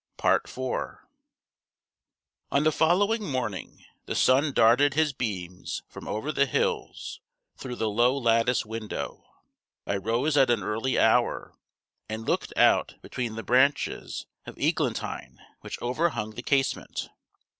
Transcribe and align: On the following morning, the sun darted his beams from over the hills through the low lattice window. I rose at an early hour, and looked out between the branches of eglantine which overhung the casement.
On 2.51 2.63
the 2.63 2.71
following 2.71 3.21
morning, 3.21 3.85
the 4.07 4.15
sun 4.15 4.51
darted 4.51 4.95
his 4.95 5.13
beams 5.13 5.83
from 5.87 6.07
over 6.07 6.31
the 6.31 6.47
hills 6.47 7.21
through 7.55 7.75
the 7.75 7.87
low 7.87 8.17
lattice 8.17 8.65
window. 8.65 9.23
I 9.85 9.97
rose 9.97 10.35
at 10.37 10.49
an 10.49 10.63
early 10.63 10.97
hour, 10.97 11.55
and 12.09 12.25
looked 12.25 12.51
out 12.57 12.95
between 13.03 13.35
the 13.35 13.43
branches 13.43 14.25
of 14.47 14.57
eglantine 14.57 15.37
which 15.59 15.79
overhung 15.83 16.31
the 16.31 16.41
casement. 16.41 17.09